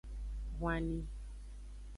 [0.57, 0.99] Hwanni.